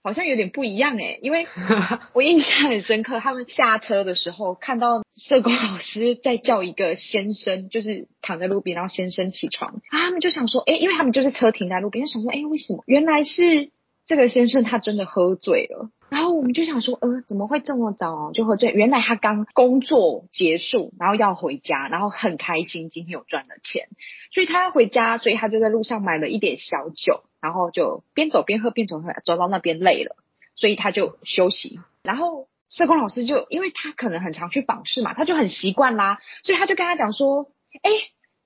[0.02, 1.46] 好像有点不一样哎，因为
[2.14, 12.82] 我印象很深刻，他们下车的时候看到社工老师在叫一个先生，就是躺在路边，然后先生起床，啊，他们就想说，哎，因为他们就是车停在路边，就想说，哎，为什么？
[12.86, 13.70] 原来是
[14.06, 15.90] 这个先生他真的喝醉了。
[16.10, 18.70] 然后我们就想说，呃，怎么会这么早就喝醉？
[18.70, 23.88] 原来他刚工作结束，然后要回家，然后很开心今天有赚了钱，
[24.32, 30.16] 所以他要回家，所以他就在路上买了一点小酒，然后就边走边喝边走，走到那边累了，
[30.54, 31.78] 所以他就休息。
[32.02, 37.50] 然后社工老师就因为他可能很常去访视嘛，他就很习惯啦，所以他就跟他讲说，
[37.82, 37.90] 哎，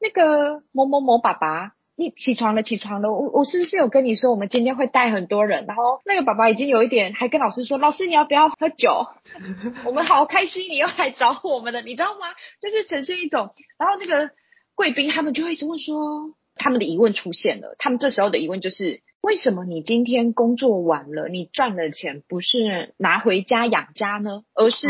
[0.00, 1.74] 那个某某某爸爸。
[1.94, 3.12] 你起床了，起床了。
[3.12, 5.66] 我我是不是有跟你说，我们今天会带很多人？
[5.66, 9.06] 然后那个宝宝已经有一点，还跟老师说：“老师，你要不要喝酒？
[9.84, 12.26] 我们好开心，你又来找我们了，你知道吗？”
[12.60, 14.30] 就是呈现一种，然后那个
[14.74, 17.76] 贵宾他们就会就会说，他们的疑问出现了。
[17.78, 24.88] 他们这时候的疑问就是：为什么你今天工作完了，你赚了钱不是拿回家养家呢，而是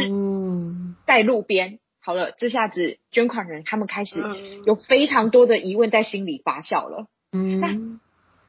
[1.07, 1.81] 在路边？
[2.05, 4.21] 好了，这下子捐款人他们开始
[4.67, 7.07] 有非常多的疑问在心里发酵了。
[7.33, 7.69] 嗯，那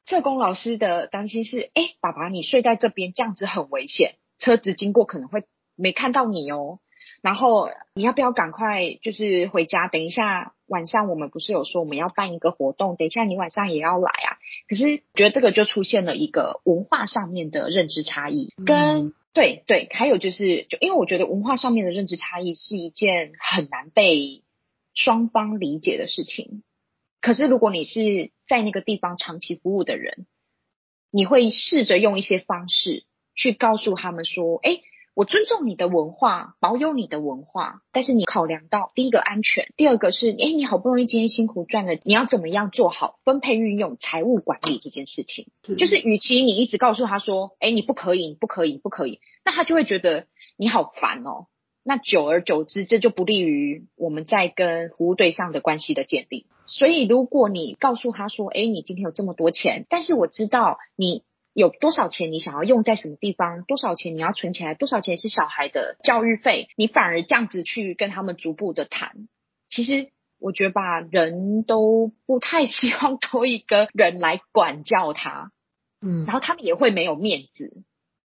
[0.07, 5.43] 社工老师的担心是：哎，爸爸，你睡在这边这样子很危险，车子经过可能会
[5.75, 6.79] 没看到你哦。
[7.21, 9.87] 然后你要不要赶快就是回家？
[9.87, 12.95] 等一下晚上我们不是有说我们要办一个活动？
[12.95, 14.41] 等一下你晚上也要来啊？
[14.67, 19.13] 可是觉得这个就出现了一个文化上面的认知差异，跟。
[19.33, 24.43] 对对，还有就是，就因为我觉得文化上面的认知差异是一件很难被
[24.93, 26.63] 双方理解的事情。
[27.19, 30.27] 可是如果你是在那个地方长期服务的人，
[31.09, 33.05] 你会试着用一些方式
[33.35, 34.81] 去告诉他们说：“哎，
[35.15, 45.49] 我尊重你的文化，保有你的文化，但是你考量到第一个安全，第二个是，哎，你好不容易今天辛苦赚了，你要怎么样做好分配运用财务管理这件事情？
[45.63, 50.25] 是就是与其你一直告诉他说，哎，你不可以，你不可以，你不可以，那他就会觉得
[50.57, 51.45] 你好烦哦。
[51.83, 56.47] 那久而久之，这就不利于我们在跟服务对象的关系的建立。
[56.65, 61.21] 所以，如果你告诉他说，哎，你今天有这么多钱，但是我知道你。
[61.53, 63.63] 有多少钱你想要用在什么地方？
[63.63, 64.73] 多少钱你要存起来？
[64.73, 66.67] 多少钱是小孩的教育费？
[66.75, 69.27] 你反而这样子去跟他们逐步的谈，
[69.69, 75.51] 其实我觉得吧，人都不太希望多一个人来管教他，
[76.01, 77.83] 嗯，然后他们也会没有面子。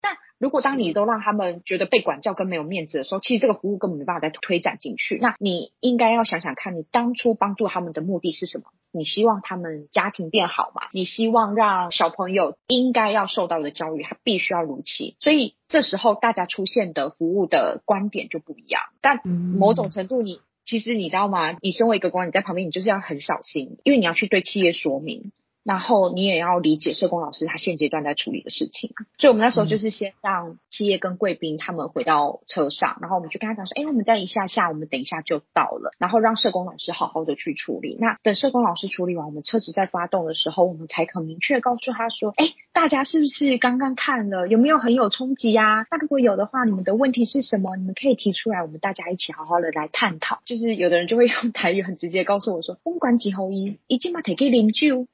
[0.02, 5.20] 但如果当你都让他们觉得被管教跟没有面子的时候，其实这个服务根本没办法再推展进去。
[5.22, 8.64] 那你应该要想想看，你当初帮助他们的目的是什么？
[8.92, 10.84] 你希望他们家庭变好嘛？
[10.94, 15.16] 你希望让小朋友应该要受到的教育，他必须要如期。
[15.20, 18.82] 所以这时候大家出现的服务的观点就不一样。
[19.02, 21.58] 但某种程度你，你其实你知道吗？
[21.62, 25.32] 你身为一个官，你在旁边，你就是要很小心，因为你要去对企业说明。
[25.64, 37.96] 然后你也要理解社工老师他现阶段在处理的事情，所以我们那时候就是先让企业跟贵宾他们回到车上，然后我们就跟他讲说，哎，我们再一下下，我们等一下就到了，然后让社工老师好好的去处理。
[38.00, 45.86] 那等社工老师处理完，我们车子在发动的时候，我们才很明确告诉他说，哎，大家是不是刚刚看了，有没有很有冲击呀？
[45.92, 47.76] 那如果有的话，你们的问题是什么？
[47.76, 50.40] 你们可以提出来，我们大家一起好好的来探讨。
[50.46, 55.06] 就是有的人就会用台语很直接告诉我说，公关几号一，已经把提给啉酒。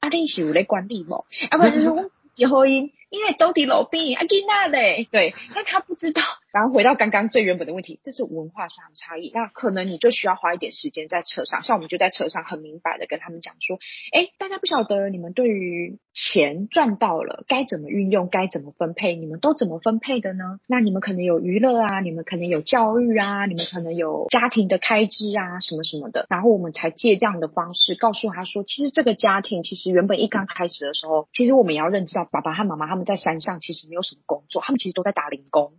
[0.00, 1.24] 阿玲是有咧管理无？
[1.50, 2.68] 啊，不就是我结婚。
[2.70, 6.22] 因因为都伫路边，阿吉娜嘞，对，但他不知道。
[6.52, 9.30] 然后回到刚刚最原本的问题，这是文化上的差异。
[9.34, 13.78] 那可能你就需要花一点时间在车上，像我们就在车上很明白的跟他们讲说，
[14.12, 20.60] 哎，大家不晓得你们对于钱赚到了该怎么运用，该怎么分配，你们都怎么分配的呢？
[20.68, 26.26] 那你们可能有娱乐啊，你们可能有教育啊，你们可能有家庭的开支啊，什么什么的。
[26.30, 33.00] 然后我们才借这样的方式告诉他说，其实这个家庭其实原本一刚开始的时候，其实我们也要认知到爸爸和妈妈他们。
[33.10, 35.72] 在山上其实没有什么工作，他们其实都在打零工。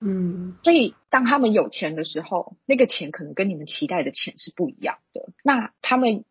[0.00, 5.28] 嗯，所以当他们有钱的时候，那个钱可能跟你们期待的钱是不一样的。
[5.44, 6.24] 那他们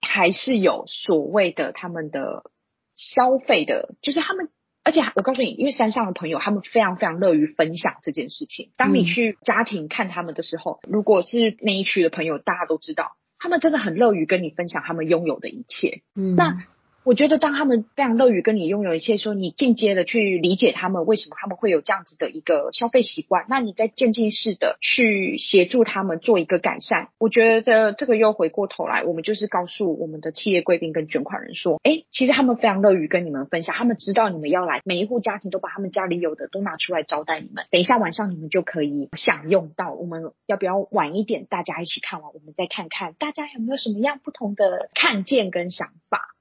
[0.00, 2.50] 还是有所谓的他们的
[2.94, 4.50] 消费的，就是他们，
[4.84, 8.70] 而且我告诉你，因为山上的朋友，他们非常非常乐于分享这件事情。
[8.76, 16.02] 当你去家庭看他们的时候，如果是那一区的朋友，大家都知道，他们真的很乐于跟你分享他们拥有的一切。
[16.14, 16.64] 嗯，那。
[17.06, 27.10] 我觉得，当他们非常乐于跟你拥有一切，说你进阶的去理解他们为什么他们会有这样子的一个消费习惯，那你再渐进式的去协助他们做一个改善。
[27.20, 37.66] 我觉得这个又回过头来，我们就是告诉我们的企业贵宾跟捐款人说，哎，其实他们非常乐于跟你们分享，他们知道你们要来，每一户家庭都把他们家里有的都拿出来招待你们。
[37.70, 39.92] 等一下晚上你们就可以享用到。
[39.92, 46.35] 我们要不要晚一点，大家一起看完，我们再看看大家有没有什么样不同的看见跟想法。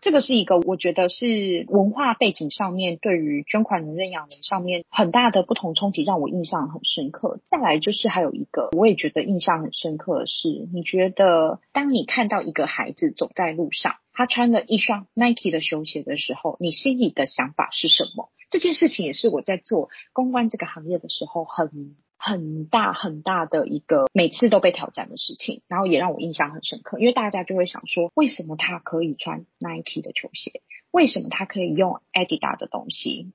[0.00, 7.40] 这个是一个我觉得是文化背景上面对于捐款人、认养人上面很大的不同冲击，让我印象很深刻。
[7.48, 18.30] 再来就是还有一个我也觉得印象很深刻的是，你觉得当你看到一个孩子走在路上，他穿了一双 Nike 的球鞋的时候，你心里的想法是什么？
[18.50, 21.96] 这件事情也是我在做公关这个行业的时候很。
[22.18, 30.60] 很大很大的一个每次都被挑战的事情，然后也让我印象很深刻，因为大家就会想说，为什么他可以穿 Nike 的球鞋？
[30.90, 33.32] 为什么他可以用 Adidas 的东西？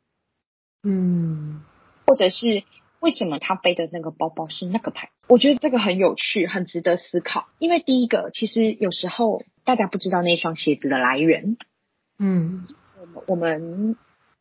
[0.84, 1.62] 嗯，
[2.06, 2.64] 或者是
[3.00, 5.28] 为什么他背的那个包包是那个牌子？
[5.30, 7.48] 我觉得这个很有趣，很值得思考。
[7.60, 11.56] 因为第一个，其实有时候大家不知道那双鞋子的来源。
[12.20, 12.68] 嗯，
[13.28, 13.96] 我们。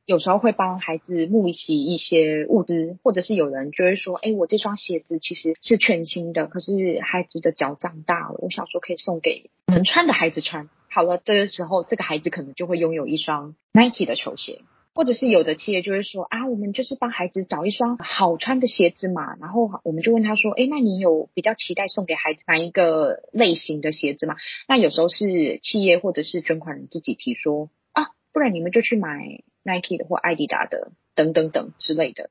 [0.04, 24.34] 有时候会帮孩子募集一些物资，或者是有人就会说：“哎，我这双鞋子其实是全新的，可是孩子的脚长大了，我想说可以送给能穿的孩子穿。”好了，这个时候这个孩子可能就会拥有一双 Nike 的球鞋，或者是有的企业就会说：“啊，我们就是帮孩子找一双好穿的鞋子嘛。”然后我们就问他说：“哎，那你有比较期待送给孩子哪一个类型的鞋子吗？”
[24.66, 32.30] 那有时候是企业或者是捐款人自己提说：“啊，不然你们就去买。” Nike 的或艾迪达的等等等之类的，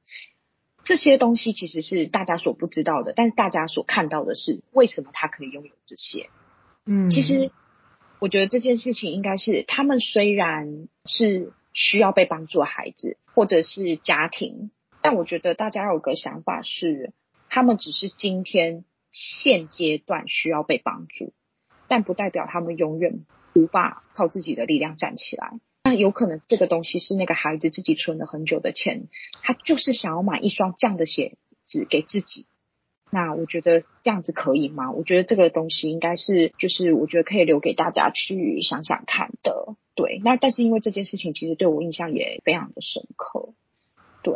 [0.84, 6.30] 这些东西其实是大家所不知道的，但是大家所看到的是为什么他可以拥有这些。
[6.86, 7.52] 嗯，其实
[8.20, 14.72] 我觉得这件事情应该是他们虽然是需要被帮助的孩子或者是家庭，
[15.02, 17.14] 但我觉得大家有个想法是，
[17.50, 21.34] 他们只是今天现阶段需要被帮助，
[21.88, 25.60] 但不代表他们永远无法靠自己的力量站起来。
[25.92, 29.10] 那有可能这个东西是那个孩子自己存了很久的钱，
[29.44, 31.36] 他就是想要买一双这样的鞋
[31.66, 32.46] 子给自己。
[33.12, 34.90] 那我觉得这样子可以吗？
[34.94, 39.76] 我觉得这个东西应该是，就是我觉得可以留给大家去想想看的。
[39.94, 43.50] 对，那但是因为这件事情其实对我印象也非常的深刻。
[44.24, 44.34] 对，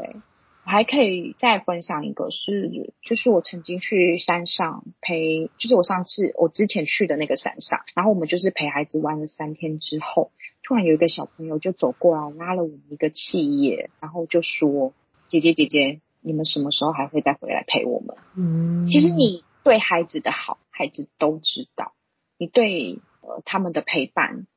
[0.66, 10.32] 我还可以再分享一个是，就是我曾经去山上陪，就是我上次我之前去的那个山上，然后我们就是陪孩子玩了三天之后，
[10.66, 14.94] 突然有一个小朋友就走过来拉了我们一个企业，然后就说
[15.30, 18.18] ：“姐姐姐姐。”你们什么时候还会再回来陪我们？
[18.36, 21.92] 嗯，其实你对孩子的好，孩子都知道；
[22.40, 24.48] 你对呃他们的陪伴，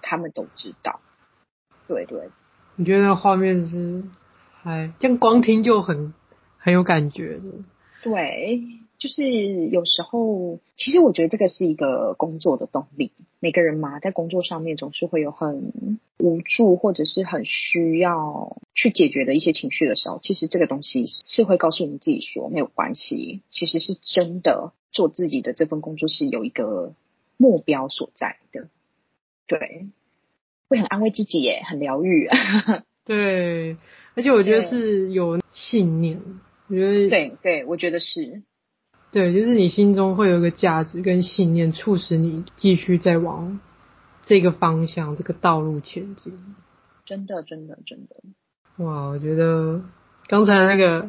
[0.00, 1.00] 他们都知道。
[1.88, 2.30] 对对，
[2.76, 4.04] 你觉得那画面是
[4.62, 6.14] 哎这样光听就很
[6.56, 7.42] 很有感觉的。
[8.04, 8.62] 对。
[8.98, 13.12] 就是有时候，其实我觉得这个是一个工作的动力。
[13.38, 15.72] 每个人嘛，在工作上面总是会有很
[16.18, 23.42] 无助，或者是很需要去解决的一些情绪的时候，其实这个东西是会告诉你自己说没有关系。
[23.48, 26.92] 其实是真的做自己的这份工作是有一个
[27.36, 28.68] 目标所在的，
[29.46, 29.86] 对，
[30.68, 32.28] 会很安慰自己耶，很疗愈。
[33.06, 33.76] 对，
[34.16, 36.20] 而且我觉得是有信念，
[36.66, 38.42] 我觉得对对，我觉得是。
[39.10, 43.58] 对，就是你心中会有一个价值跟信念，促使你继续在往
[44.22, 46.38] 这个方向、这个道路前进。
[47.06, 48.84] 真的，真的，真的。
[48.84, 49.80] 哇，我觉得
[50.26, 51.08] 刚才那个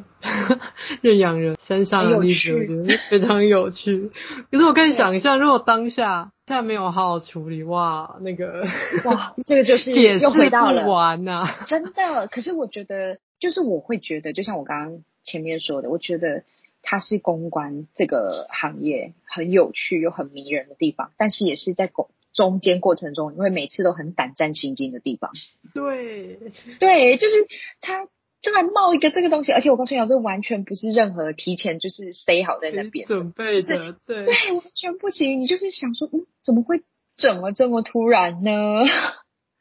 [1.02, 4.10] 认养人身上的例子，我觉得非常有趣。
[4.50, 8.66] 可是我可以想象，如果当下现在没有好好处理，哇，那个
[9.04, 11.66] 哇，这个就是解释不完呐、啊。
[11.68, 16.44] 真的，可是我觉得，就是我会觉得，就像我刚刚前面说的，我觉得。
[16.82, 25.32] 它是公关这个行业很有趣又很迷人的地方，但是也是在公中间过程中，你会每次都很胆战心惊的地方。
[25.74, 26.40] 对，
[26.80, 27.48] 对，就是
[27.82, 28.06] 它
[28.42, 35.42] 突然冒一个这个东西，而且我告诉你，这完全不是任何提前就是 stay 好在那边准备的，就是、对对，完全不行。
[35.42, 36.84] 你就是想说，嗯，怎么会
[37.18, 38.52] 整么这么突然呢？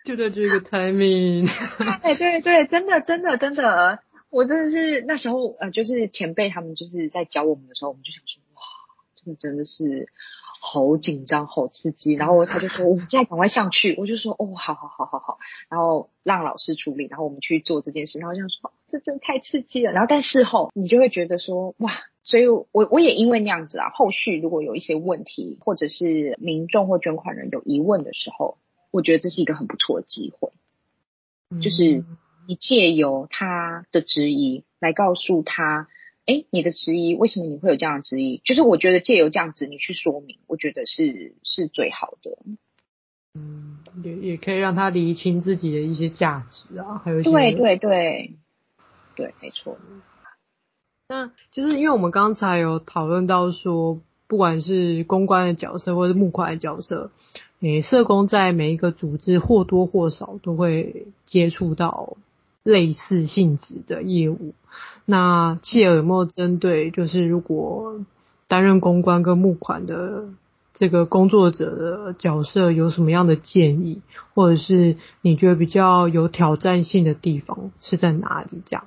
[0.04, 1.50] 就在这个 timing。
[2.02, 3.98] 对对对，真的真的真的。
[4.31, 8.61] 我真的是那时候呃，就是前辈他们就是在教我们的时候，我们就想说哇，
[9.14, 10.11] 这个真的是
[10.61, 12.12] 好紧张、好刺激。
[12.12, 13.97] 然后他就说，我们现在赶快上去。
[13.97, 15.39] 我就说哦，好好好好好。
[15.70, 18.18] 然后让老师处理，然后我们去做这件事。
[18.18, 19.93] 然后这样说，这真太刺激了。
[19.93, 28.59] 然后但事后你就会觉得说哇，所以我我也因为那样子啊，后续如果有一些问题，或者是民众或捐款人有疑问的时候，
[28.91, 30.53] 我觉得这是一个很不错的机会，
[31.62, 32.05] 就是。
[32.49, 35.86] 你借由他的质疑来告诉他，
[36.24, 38.40] 哎，你的质疑为什么你会有这样的质疑？
[38.42, 42.38] 就是我觉得借由这样子你去说明，我觉得是是最好的。
[43.34, 48.34] 嗯，也也可以让他厘清自己的一些价值啊，还有一些对对对
[49.14, 49.76] 对，没错。
[51.07, 57.11] 那就是因为我们刚才有讨论到说，不管是公关的角色或是募款的角色，
[57.61, 62.16] 诶，社工在每一个组织或多或少都会接触到。
[62.68, 64.52] 类似性质的业务，
[65.06, 68.04] 那切尔莫针对就是如果
[68.46, 70.26] 担任公关跟募款的
[70.74, 74.02] 这个工作者的角色有什么样的建议，
[74.34, 78.60] 或者是你觉得比较有挑战性的地方是在哪里？
[78.66, 78.86] 这样。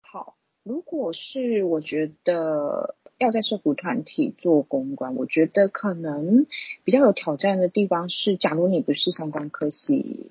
[0.00, 0.32] 好，
[0.64, 6.46] 如果是我觉得要在社福团体做公关，我觉得可能
[6.82, 10.30] 比较有挑战的地方是，假如你不是相关科系。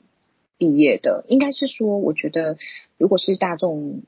[0.62, 2.56] 毕业的应该是说，我觉得
[3.00, 4.04] 如果是大众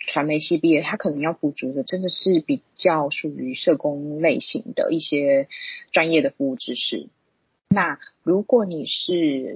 [0.00, 5.46] 传媒系毕业，他可能要补足的真的是比较属于社工类型的一些
[5.92, 7.06] 专业的服务知识。
[7.68, 9.54] 那如果你是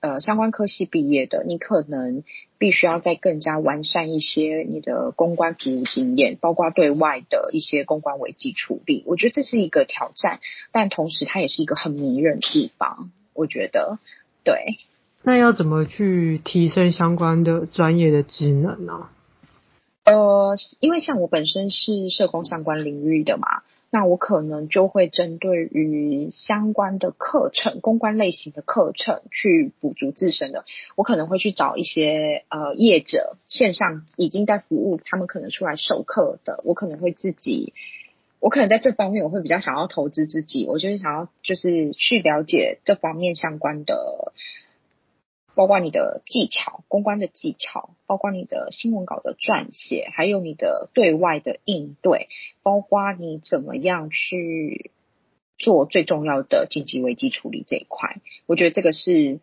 [0.00, 2.24] 呃相关科系毕业的，你可能
[2.56, 9.04] 必须要再更加完善一些你的公关服务经验，包括对外的一些公关危机处理。
[9.04, 10.40] 我觉得这是一个挑战，
[10.72, 13.12] 但同时它也是一个很迷人的地方。
[13.34, 13.98] 我觉得
[14.42, 14.78] 对。
[15.26, 19.08] 那要怎么去提升相关的专业的职能呢？
[20.04, 30.64] 呃，因为像我本身是社工相关领域的嘛，那我可能就会针对于相关的课程、公关类型的课程去补足自身的。
[30.94, 37.72] 我可能会去找一些呃业者线上已经在服务，他们可能出来授课的，我可能会自己，
[38.38, 44.32] 我可能在这方面我会比较想要投资自己，我就是想要就是去了解这方面相关的。
[45.56, 52.28] 包括你的技巧，公关的技巧，包括你的新闻稿的撰写，还有你的对外的应对，
[52.62, 54.92] 包括你怎么样去
[55.58, 58.18] 做最重要的紧急危机处理这一块。
[58.46, 59.40] 我觉得这个是，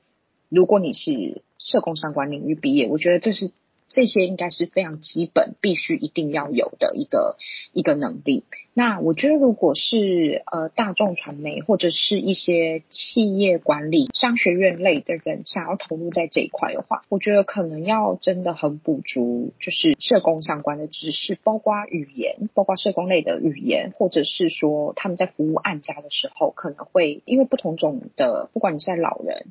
[0.47, 3.51] 如果你是社工相关领域毕业，我觉得这是。
[3.93, 7.37] 这些应该是非常基本，必须一定要有的一个
[7.73, 8.43] 一个能力。
[8.73, 29.45] 那我觉得，如果是呃大众传媒或者是一些企业管理、商学院类的人想要投入在这一块的话，我觉得可能要真的很补足，就是社工相关的知识，包括语言，包括社工类的语言，或者是说他们在服务案家的时候，可能会因为不同种的，不管你是在老人、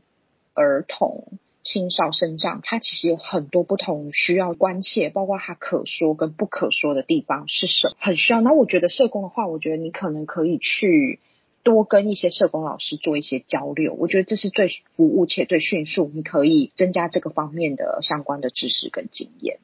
[0.54, 1.26] 儿童。
[1.64, 8.40] 青少身障，他其实有很多不同需要关切，包括他可说跟不可说的地方是什么，很需要。
[8.40, 11.20] 那我觉得社工的话，我觉得你可能可以去
[11.62, 19.58] 多跟一些社工老师做一些交流，我觉得这是最服务且最迅速，你可以增加这个方面的相关的知识跟经验。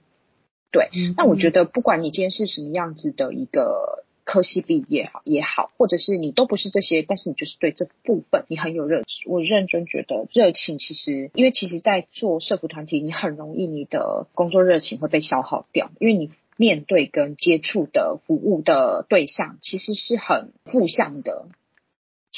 [0.70, 4.04] 对，那我觉得不管你今天是什么样子的一个。
[4.28, 9.24] 科系毕业好也好，或者是你都不是这些，但是你就是对这部分你很有热情。
[9.24, 21.46] 我认真觉得热情其实，因为其实，在做社服团体，你很容易你的工作热情会被消耗掉，因为你面对跟接触的服务的对象其实是很负向的。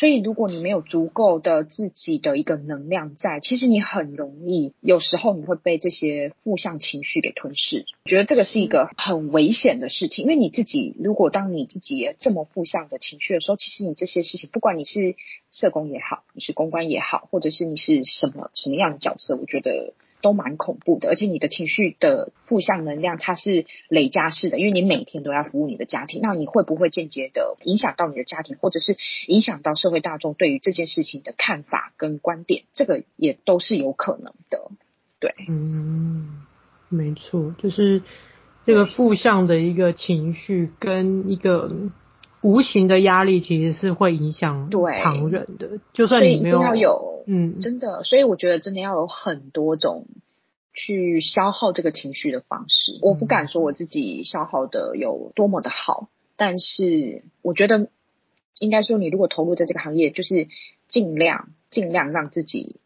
[0.00, 7.84] 所以，如果你没有足够的自己的一个能量在，其实你很容易，有时候你会被这些负向情绪给吞噬。
[8.06, 15.16] 觉得这个是一个很危险的事情，因为你自己，如果当你自己也这么负向的情绪的时候，其实你这些事情，不管你是
[15.52, 19.92] 社工也好，你是公关也好，或者是你是什么什么样的角色，我觉得。
[20.20, 28.96] 都蛮恐怖的，而且你的情绪的负向能量它是累加式的，因为你每天都要服务你的家庭，那你会不会间接的影响到你的家庭，或者是
[29.26, 32.64] 影响到社会大众对于这件事情的看法跟观点？
[32.74, 34.70] 这个也都是有可能的。
[35.18, 36.42] 对，嗯，
[36.88, 38.02] 没错，就是
[38.64, 41.70] 这个负向的一个情绪跟一个。
[42.42, 50.06] 无形的压力其实是会影响旁人的，就算你没有，一定要有，嗯，真的，所以我觉得真的要有很多种
[50.72, 52.92] 去消耗这个情绪的方式。
[52.92, 57.88] 嗯、我不敢说我自己消耗的有多么的好，但是我觉得
[58.58, 60.48] 应该说，你如果投入在这个行业，就是
[60.88, 62.76] 尽量尽量让自己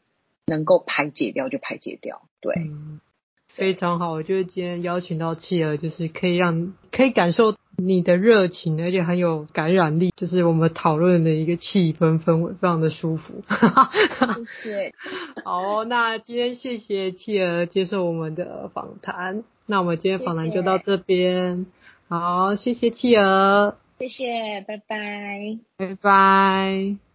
[0.46, 2.54] 能够排解掉就排解掉，对。
[2.56, 3.00] 嗯
[3.46, 13.42] 非常好，我觉得今天邀请到企鹅，就是可以让可以感受你的热情，而且很有感染力，就是我们讨论的一个气氛氛围，非常的舒服。
[14.62, 14.94] 谢谢。
[15.44, 21.56] 好，那今天谢谢企鹅接受我们的访谈，那我们今天访谈就到这边。
[21.56, 21.68] 谢谢。
[22.08, 23.76] 好，谢谢企鹅。
[23.98, 25.58] 谢谢，拜拜。
[25.76, 27.13] 拜拜。